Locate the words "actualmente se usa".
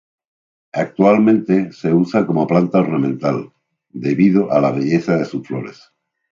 0.73-2.25